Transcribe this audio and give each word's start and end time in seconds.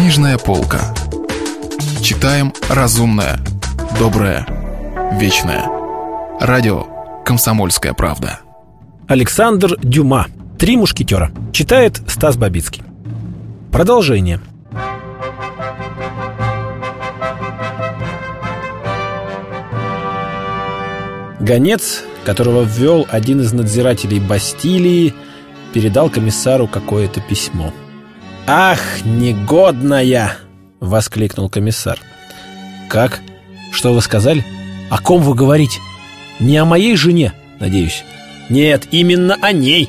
Книжная 0.00 0.38
полка. 0.38 0.94
Читаем 2.00 2.54
разумное, 2.70 3.38
доброе, 3.98 4.46
вечное. 5.12 5.66
Радио 6.40 6.86
«Комсомольская 7.22 7.92
правда». 7.92 8.40
Александр 9.08 9.76
Дюма. 9.82 10.28
«Три 10.58 10.78
мушкетера». 10.78 11.30
Читает 11.52 12.00
Стас 12.08 12.38
Бабицкий. 12.38 12.82
Продолжение. 13.70 14.40
Гонец, 21.40 22.04
которого 22.24 22.62
ввел 22.62 23.06
один 23.10 23.42
из 23.42 23.52
надзирателей 23.52 24.18
Бастилии, 24.18 25.14
передал 25.74 26.08
комиссару 26.08 26.66
какое-то 26.66 27.20
письмо. 27.20 27.70
«Ах, 28.52 28.80
негодная!»— 29.04 30.36
воскликнул 30.80 31.48
комиссар. 31.48 32.00
«Как? 32.88 33.20
Что 33.70 33.92
вы 33.92 34.00
сказали? 34.02 34.44
О 34.90 34.98
ком 34.98 35.22
вы 35.22 35.36
говорите? 35.36 35.78
Не 36.40 36.56
о 36.56 36.64
моей 36.64 36.96
жене, 36.96 37.32
надеюсь?» 37.60 38.02
«Нет, 38.48 38.88
именно 38.90 39.36
о 39.40 39.52
ней!» 39.52 39.88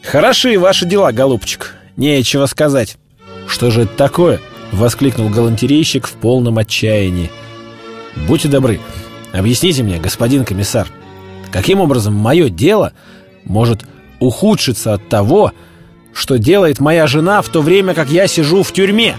«Хороши 0.00 0.60
ваши 0.60 0.86
дела, 0.86 1.10
голубчик, 1.10 1.74
нечего 1.96 2.46
сказать». 2.46 2.98
«Что 3.48 3.72
же 3.72 3.82
это 3.82 3.96
такое?»— 3.96 4.38
воскликнул 4.70 5.28
галантерейщик 5.28 6.06
в 6.06 6.12
полном 6.12 6.58
отчаянии. 6.58 7.32
«Будьте 8.28 8.46
добры, 8.46 8.78
объясните 9.32 9.82
мне, 9.82 9.98
господин 9.98 10.44
комиссар, 10.44 10.86
каким 11.50 11.80
образом 11.80 12.14
мое 12.14 12.48
дело 12.48 12.92
может 13.44 13.82
ухудшиться 14.20 14.94
от 14.94 15.08
того, 15.08 15.50
что 16.12 16.38
делает 16.38 16.80
моя 16.80 17.06
жена 17.06 17.42
в 17.42 17.48
то 17.48 17.62
время, 17.62 17.94
как 17.94 18.10
я 18.10 18.26
сижу 18.26 18.62
в 18.62 18.72
тюрьме? 18.72 19.16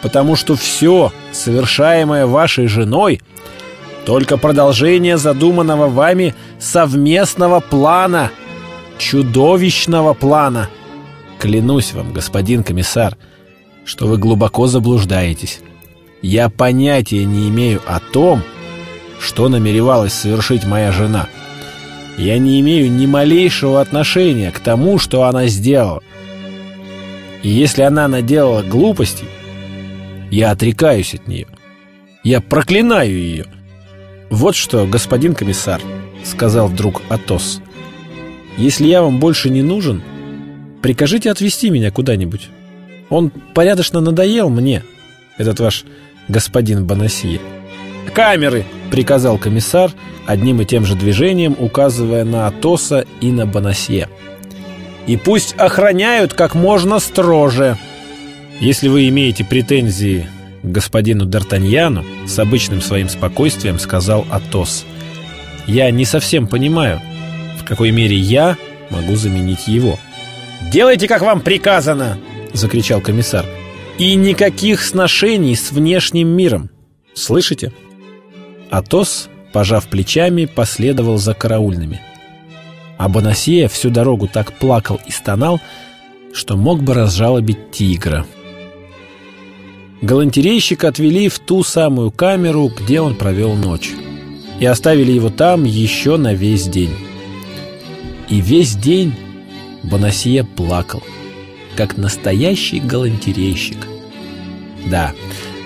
Потому 0.00 0.34
что 0.36 0.56
все, 0.56 1.12
совершаемое 1.32 2.26
вашей 2.26 2.66
женой, 2.66 3.20
только 4.04 4.36
продолжение 4.36 5.16
задуманного 5.16 5.88
вами 5.88 6.34
совместного 6.58 7.60
плана, 7.60 8.30
чудовищного 8.98 10.14
плана. 10.14 10.68
Клянусь 11.38 11.92
вам, 11.92 12.12
господин 12.12 12.64
комиссар, 12.64 13.16
что 13.84 14.06
вы 14.06 14.16
глубоко 14.16 14.66
заблуждаетесь. 14.66 15.60
Я 16.20 16.48
понятия 16.48 17.24
не 17.24 17.48
имею 17.48 17.80
о 17.86 18.00
том, 18.00 18.42
что 19.20 19.48
намеревалась 19.48 20.12
совершить 20.12 20.64
моя 20.64 20.92
жена— 20.92 21.28
я 22.16 22.38
не 22.38 22.60
имею 22.60 22.90
ни 22.90 23.06
малейшего 23.06 23.80
отношения 23.80 24.50
к 24.50 24.60
тому, 24.60 24.98
что 24.98 25.24
она 25.24 25.46
сделала. 25.46 26.02
И 27.42 27.48
если 27.48 27.82
она 27.82 28.08
наделала 28.08 28.62
глупостей, 28.62 29.28
я 30.30 30.50
отрекаюсь 30.50 31.14
от 31.14 31.26
нее. 31.26 31.46
Я 32.24 32.40
проклинаю 32.40 33.12
ее. 33.12 33.46
Вот 34.30 34.54
что, 34.54 34.86
господин 34.86 35.34
комиссар, 35.34 35.80
сказал 36.24 36.68
вдруг 36.68 37.02
Атос. 37.08 37.60
Если 38.56 38.86
я 38.86 39.02
вам 39.02 39.18
больше 39.18 39.50
не 39.50 39.62
нужен, 39.62 40.02
прикажите 40.80 41.30
отвезти 41.30 41.70
меня 41.70 41.90
куда-нибудь. 41.90 42.48
Он 43.10 43.30
порядочно 43.30 44.00
надоел 44.00 44.48
мне, 44.48 44.82
этот 45.36 45.60
ваш 45.60 45.84
господин 46.28 46.86
Бонасье. 46.86 47.40
«Камеры!»— 48.14 48.64
приказал 48.92 49.38
комиссар, 49.38 49.90
одним 50.26 50.60
и 50.60 50.66
тем 50.66 50.84
же 50.84 50.94
движением 50.94 51.56
указывая 51.58 52.24
на 52.24 52.46
Атоса 52.46 53.06
и 53.22 53.32
на 53.32 53.46
Бонасье. 53.46 54.10
«И 55.06 55.16
пусть 55.16 55.54
охраняют 55.56 56.34
как 56.34 56.54
можно 56.54 57.00
строже!» 57.00 57.78
«Если 58.60 58.88
вы 58.88 59.08
имеете 59.08 59.44
претензии 59.44 60.28
к 60.62 60.66
господину 60.66 61.24
Д'Артаньяну, 61.24 62.04
с 62.28 62.38
обычным 62.38 62.82
своим 62.82 63.08
спокойствием 63.08 63.78
сказал 63.78 64.26
Атос, 64.30 64.84
«я 65.66 65.90
не 65.90 66.04
совсем 66.04 66.46
понимаю, 66.46 67.00
в 67.58 67.64
какой 67.64 67.92
мере 67.92 68.16
я 68.16 68.58
могу 68.90 69.16
заменить 69.16 69.68
его». 69.68 69.98
«Делайте, 70.70 71.08
как 71.08 71.22
вам 71.22 71.40
приказано!»— 71.40 72.18
закричал 72.52 73.00
комиссар. 73.00 73.46
«И 73.96 74.14
никаких 74.16 74.82
сношений 74.82 75.56
с 75.56 75.72
внешним 75.72 76.28
миром. 76.28 76.68
Слышите?» 77.14 77.72
Атос, 78.72 79.28
пожав 79.52 79.86
плечами, 79.86 80.46
последовал 80.46 81.18
за 81.18 81.34
караульными. 81.34 82.00
А 82.96 83.10
Бонасье 83.10 83.68
всю 83.68 83.90
дорогу 83.90 84.28
так 84.28 84.54
плакал 84.54 84.98
и 85.06 85.10
стонал, 85.10 85.60
что 86.32 86.56
мог 86.56 86.82
бы 86.82 86.94
разжалобить 86.94 87.70
тигра. 87.70 88.24
Галантерейщика 90.00 90.88
отвели 90.88 91.28
в 91.28 91.38
ту 91.38 91.62
самую 91.62 92.10
камеру, 92.10 92.72
где 92.74 93.02
он 93.02 93.14
провел 93.14 93.54
ночь. 93.56 93.90
И 94.58 94.64
оставили 94.64 95.12
его 95.12 95.28
там 95.28 95.64
еще 95.64 96.16
на 96.16 96.32
весь 96.32 96.66
день. 96.66 96.94
И 98.30 98.40
весь 98.40 98.74
день 98.74 99.14
Бонасье 99.82 100.44
плакал, 100.44 101.02
как 101.76 101.98
настоящий 101.98 102.80
галантерейщик. 102.80 103.86
Да, 104.86 105.12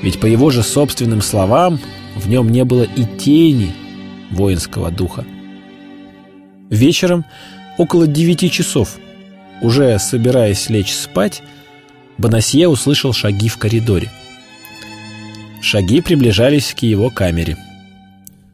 ведь 0.02 0.18
по 0.18 0.26
его 0.26 0.50
же 0.50 0.64
собственным 0.64 1.22
словам 1.22 1.78
в 2.16 2.28
нем 2.28 2.49
не 2.49 2.65
было 2.65 2.82
и 2.82 3.04
тени 3.19 3.72
воинского 4.31 4.91
духа. 4.91 5.25
Вечером, 6.71 7.25
около 7.78 8.06
девяти 8.06 8.50
часов, 8.50 8.97
уже 9.62 9.99
собираясь 9.99 10.69
лечь 10.69 10.93
спать, 10.93 11.43
Бонасье 12.19 12.66
услышал 12.69 13.12
шаги 13.12 13.49
в 13.49 13.59
коридоре. 13.59 14.10
Шаги 15.60 16.00
приближались 16.00 16.75
к 16.75 16.81
его 16.81 17.10
камере. 17.10 17.59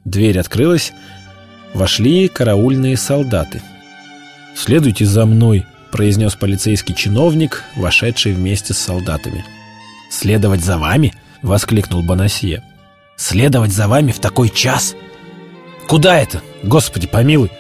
Дверь 0.04 0.40
открылась, 0.40 0.92
вошли 1.72 2.28
караульные 2.28 2.96
солдаты. 2.96 3.62
«Следуйте 4.56 5.06
за 5.06 5.24
мной»,— 5.24 5.64
произнес 5.92 6.34
полицейский 6.34 6.94
чиновник, 6.94 7.64
вошедший 7.76 8.32
вместе 8.32 8.74
с 8.74 8.78
солдатами. 8.78 9.44
«Следовать 10.10 10.64
за 10.64 10.76
вами?»— 10.76 11.14
воскликнул 11.42 12.02
Бонасье. 12.02 12.62
Следовать 13.22 13.70
за 13.70 13.86
вами 13.86 14.10
в 14.10 14.18
такой 14.18 14.48
час? 14.48 14.96
Куда 15.86 16.18
это, 16.18 16.42
Господи 16.64 17.06
помилуй? 17.06 17.52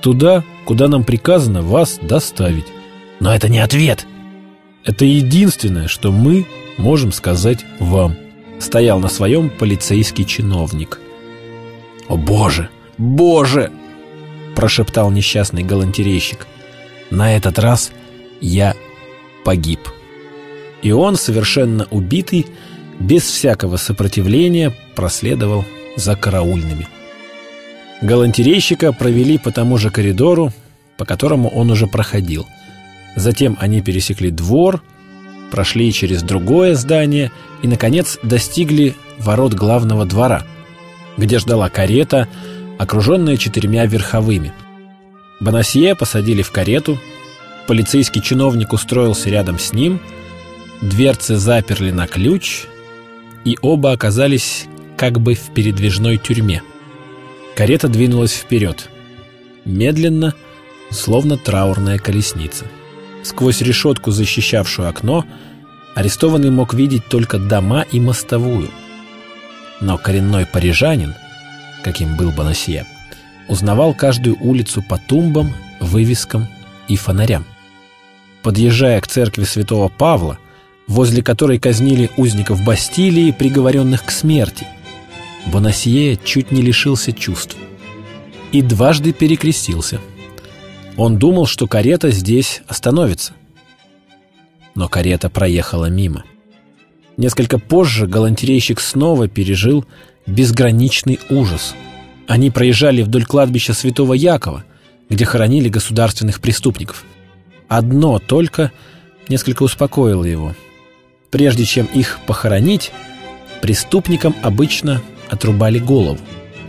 Туда, 0.00 0.44
куда 0.64 0.88
нам 0.88 1.04
приказано 1.04 1.60
вас 1.60 1.98
доставить. 2.00 2.64
Но 3.20 3.34
это 3.34 3.50
не 3.50 3.58
ответ. 3.58 4.06
Это 4.84 5.04
единственное, 5.04 5.88
что 5.88 6.10
мы 6.10 6.46
можем 6.78 7.12
сказать 7.12 7.66
вам. 7.78 8.16
Стоял 8.60 8.98
на 8.98 9.10
своем 9.10 9.50
полицейский 9.50 10.24
чиновник. 10.24 10.98
О 12.08 12.16
боже, 12.16 12.70
боже! 12.96 13.70
Прошептал 14.56 15.10
несчастный 15.10 15.64
галантерейщик. 15.64 16.46
На 17.10 17.36
этот 17.36 17.58
раз 17.58 17.92
я 18.40 18.74
погиб. 19.44 19.80
И 20.80 20.92
он, 20.92 21.16
совершенно 21.16 21.86
убитый, 21.90 22.46
без 23.00 23.22
всякого 23.22 23.76
сопротивления 23.76 24.72
проследовал 24.94 25.64
за 25.96 26.16
караульными. 26.16 26.88
Галантерейщика 28.02 28.92
провели 28.92 29.38
по 29.38 29.50
тому 29.50 29.76
же 29.78 29.90
коридору, 29.90 30.52
по 30.96 31.04
которому 31.04 31.48
он 31.48 31.70
уже 31.70 31.86
проходил. 31.86 32.46
Затем 33.16 33.56
они 33.60 33.82
пересекли 33.82 34.30
двор, 34.30 34.82
прошли 35.50 35.92
через 35.92 36.22
другое 36.22 36.74
здание 36.74 37.32
и, 37.62 37.68
наконец, 37.68 38.18
достигли 38.22 38.94
ворот 39.18 39.54
главного 39.54 40.04
двора, 40.04 40.44
где 41.16 41.38
ждала 41.38 41.68
карета, 41.68 42.28
окруженная 42.78 43.36
четырьмя 43.36 43.86
верховыми. 43.86 44.52
Бонасье 45.40 45.94
посадили 45.94 46.42
в 46.42 46.52
карету, 46.52 46.98
полицейский 47.66 48.22
чиновник 48.22 48.72
устроился 48.72 49.30
рядом 49.30 49.58
с 49.58 49.72
ним, 49.72 50.00
дверцы 50.80 51.36
заперли 51.36 51.90
на 51.90 52.06
ключ— 52.06 52.66
и 53.48 53.56
оба 53.62 53.92
оказались 53.92 54.66
как 54.98 55.20
бы 55.22 55.32
в 55.32 55.54
передвижной 55.54 56.18
тюрьме. 56.18 56.62
Карета 57.56 57.88
двинулась 57.88 58.34
вперед. 58.34 58.90
Медленно, 59.64 60.34
словно 60.90 61.38
траурная 61.38 61.96
колесница. 61.96 62.66
Сквозь 63.22 63.62
решетку, 63.62 64.10
защищавшую 64.10 64.86
окно, 64.86 65.24
арестованный 65.94 66.50
мог 66.50 66.74
видеть 66.74 67.06
только 67.08 67.38
дома 67.38 67.86
и 67.90 67.98
мостовую. 68.00 68.68
Но 69.80 69.96
коренной 69.96 70.44
парижанин, 70.44 71.14
каким 71.82 72.18
был 72.18 72.32
Бонасье, 72.32 72.84
узнавал 73.48 73.94
каждую 73.94 74.36
улицу 74.42 74.84
по 74.86 74.98
тумбам, 74.98 75.54
вывескам 75.80 76.48
и 76.86 76.96
фонарям. 76.96 77.46
Подъезжая 78.42 79.00
к 79.00 79.06
церкви 79.06 79.44
святого 79.44 79.88
Павла, 79.88 80.38
возле 80.88 81.22
которой 81.22 81.58
казнили 81.58 82.10
узников 82.16 82.64
Бастилии, 82.64 83.30
приговоренных 83.30 84.04
к 84.04 84.10
смерти. 84.10 84.66
Бонасье 85.46 86.16
чуть 86.16 86.50
не 86.50 86.62
лишился 86.62 87.12
чувств. 87.12 87.56
И 88.50 88.62
дважды 88.62 89.12
перекрестился. 89.12 90.00
Он 90.96 91.18
думал, 91.18 91.46
что 91.46 91.68
карета 91.68 92.10
здесь 92.10 92.62
остановится. 92.66 93.34
Но 94.74 94.88
карета 94.88 95.28
проехала 95.28 95.86
мимо. 95.86 96.24
Несколько 97.18 97.58
позже 97.58 98.06
галантерейщик 98.06 98.80
снова 98.80 99.28
пережил 99.28 99.84
безграничный 100.26 101.20
ужас. 101.28 101.74
Они 102.26 102.50
проезжали 102.50 103.02
вдоль 103.02 103.24
кладбища 103.24 103.74
Святого 103.74 104.14
Якова, 104.14 104.64
где 105.08 105.24
хоронили 105.24 105.68
государственных 105.68 106.40
преступников. 106.40 107.04
Одно 107.68 108.18
только 108.18 108.72
несколько 109.28 109.62
успокоило 109.62 110.24
его. 110.24 110.54
Прежде 111.30 111.64
чем 111.64 111.86
их 111.86 112.20
похоронить, 112.26 112.92
преступникам 113.60 114.34
обычно 114.42 115.02
отрубали 115.28 115.78
голову, 115.78 116.18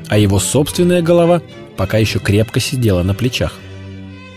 а 0.07 0.17
его 0.17 0.39
собственная 0.39 1.01
голова 1.01 1.41
пока 1.77 1.97
еще 1.97 2.19
крепко 2.19 2.59
сидела 2.59 3.03
на 3.03 3.13
плечах. 3.13 3.53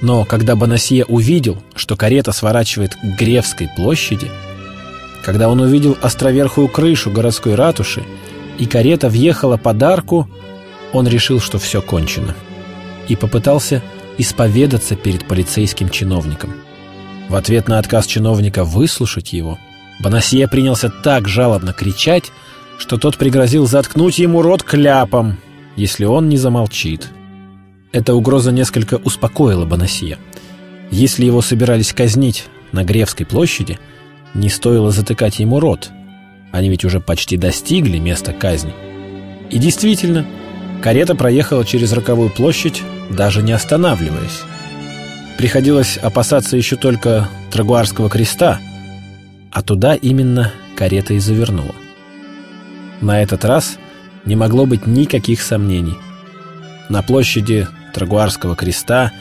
Но 0.01 0.25
когда 0.25 0.57
Бонасье 0.57 1.05
увидел, 1.05 1.63
что 1.75 1.97
карета 1.97 2.33
сворачивает 2.33 2.95
к 2.95 3.19
Гревской 3.19 3.69
площади, 3.77 4.31
когда 5.25 5.49
он 5.49 5.61
увидел 5.61 5.97
островерхую 6.03 6.69
крышу 6.69 7.11
городской 7.11 7.55
ратуши, 7.55 8.03
и 8.59 8.67
карета 8.67 9.09
въехала 9.09 9.57
под 9.57 9.83
арку, 9.83 10.29
он 10.93 11.09
решил, 11.09 11.41
что 11.41 11.59
все 11.59 11.81
кончено, 11.81 12.35
и 13.09 13.17
попытался 13.17 13.83
исповедаться 14.19 14.95
перед 14.95 15.27
полицейским 15.27 15.89
чиновником. 15.89 16.55
В 17.29 17.35
ответ 17.35 17.67
на 17.69 17.79
отказ 17.79 18.07
чиновника 18.07 18.65
выслушать 18.65 19.33
его, 19.33 19.59
Бонасье 20.03 20.49
принялся 20.49 20.91
так 20.91 21.29
жалобно 21.29 21.73
кричать, 21.73 22.33
что 22.77 22.99
тот 22.99 23.17
пригрозил 23.17 23.67
заткнуть 23.69 24.19
ему 24.19 24.43
рот 24.43 24.65
кляпом, 24.65 25.39
если 25.77 26.05
он 26.05 26.29
не 26.29 26.37
замолчит. 26.37 27.09
Эта 27.93 28.15
угроза 28.15 28.51
несколько 28.51 28.97
успокоила 28.97 29.65
Бонасье. 29.65 30.19
Если 30.91 31.25
его 31.25 31.41
собирались 31.41 31.93
казнить 31.93 32.47
на 32.73 32.83
Гревской 32.83 33.25
площади, 33.25 33.79
не 34.35 34.49
стоило 34.49 34.91
затыкать 34.91 35.39
ему 35.39 35.61
рот. 35.61 35.91
Они 36.51 36.69
ведь 36.69 36.85
уже 36.85 36.99
почти 36.99 37.37
достигли 37.37 37.99
места 37.99 38.33
казни. 38.33 38.75
И 39.51 39.59
действительно, 39.59 40.27
карета 40.83 41.15
проехала 41.15 41.65
через 41.65 41.93
Роковую 41.93 42.31
площадь, 42.31 42.83
даже 43.09 43.43
не 43.43 43.53
останавливаясь. 43.53 44.43
Приходилось 45.39 45.97
опасаться 45.97 46.57
еще 46.57 46.77
только 46.77 47.29
Трагуарского 47.53 48.11
креста, 48.11 48.61
а 49.53 49.63
туда 49.63 49.95
именно 49.95 50.51
карета 50.75 51.15
и 51.15 51.19
завернула. 51.19 51.75
На 53.01 53.23
этот 53.23 53.45
раз 53.45 53.79
не 54.25 54.35
могло 54.35 54.67
быть 54.67 54.87
никаких 54.87 55.43
сомнений. 55.43 55.95
На 56.89 57.03
площади 57.03 57.69
Трагуарского 57.93 58.57
креста 58.57 59.13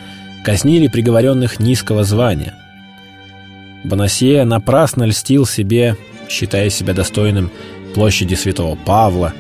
казнили 0.46 0.88
приговоренных 0.88 1.60
низкого 1.60 2.04
звания. 2.04 2.56
Бонасье 3.84 4.46
напрасно 4.46 5.04
льстил 5.04 5.46
себе, 5.46 5.98
считая 6.30 6.70
себя 6.70 6.94
достойным 6.94 7.52
площади 7.94 8.36
Святого 8.36 8.76
Павла 8.76 9.34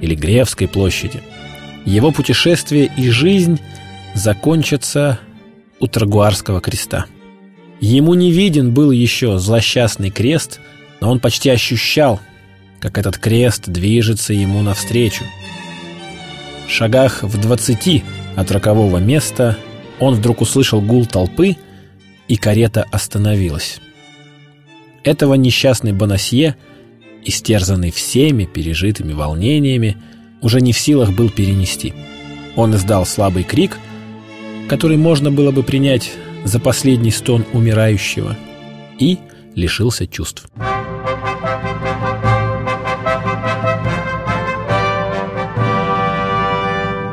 или 0.00 0.14
Гревской 0.14 0.68
площади. 0.68 1.22
Его 1.84 2.10
путешествие 2.10 2.90
и 2.96 3.08
жизнь 3.10 3.60
закончатся 4.14 5.18
у 5.80 5.86
Трагуарского 5.86 6.60
креста. 6.60 7.06
Ему 7.80 8.14
не 8.14 8.30
виден 8.30 8.72
был 8.72 8.90
еще 8.90 9.38
злосчастный 9.38 10.10
крест, 10.10 10.60
но 11.00 11.10
он 11.10 11.20
почти 11.20 11.50
ощущал, 11.50 12.20
как 12.80 12.98
этот 12.98 13.18
крест 13.18 13.68
движется 13.68 14.32
ему 14.32 14.62
навстречу. 14.62 15.24
В 16.66 16.70
шагах 16.70 17.22
в 17.22 17.40
двадцати 17.40 18.04
от 18.36 18.50
рокового 18.50 18.98
места 18.98 19.58
он 20.00 20.14
вдруг 20.14 20.40
услышал 20.40 20.80
гул 20.80 21.06
толпы, 21.06 21.56
и 22.26 22.36
карета 22.36 22.86
остановилась. 22.90 23.80
Этого 25.02 25.34
несчастный 25.34 25.92
Бонасье, 25.92 26.56
истерзанный 27.24 27.90
всеми 27.90 28.44
пережитыми 28.44 29.12
волнениями, 29.12 29.98
уже 30.40 30.60
не 30.62 30.72
в 30.72 30.78
силах 30.78 31.12
был 31.12 31.28
перенести. 31.28 31.92
Он 32.56 32.74
издал 32.74 33.04
слабый 33.04 33.44
крик, 33.44 33.78
который 34.68 34.96
можно 34.96 35.30
было 35.30 35.50
бы 35.50 35.62
принять 35.62 36.10
за 36.44 36.60
последний 36.60 37.10
стон 37.10 37.44
умирающего, 37.52 38.36
и 38.98 39.18
лишился 39.54 40.06
чувств. 40.06 40.46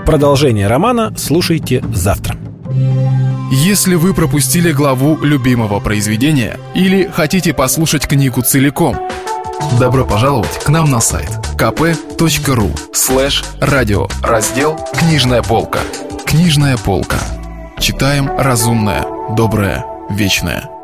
Продолжение 0.06 0.68
романа 0.68 1.14
слушайте 1.18 1.84
завтра. 1.94 2.38
Если 3.50 3.96
вы 3.96 4.14
пропустили 4.14 4.72
главу 4.72 5.18
любимого 5.24 5.80
произведения 5.80 6.60
или 6.74 7.10
хотите 7.14 7.54
послушать 7.54 8.08
книгу 8.08 8.42
целиком, 8.42 8.98
добро 9.80 10.06
пожаловать 10.06 10.60
к 10.64 10.70
нам 10.70 10.92
на 10.92 11.00
сайт 11.00 11.30
kp.ru 11.58 12.72
слэш 12.94 13.44
радио 13.60 14.08
раздел 14.22 14.80
«Книжная 14.98 15.44
полка». 15.44 15.80
«Книжная 16.26 16.78
полка». 16.78 17.18
Читаем 17.80 18.30
разумное, 18.38 19.06
доброе, 19.36 19.86
вечное. 20.10 20.81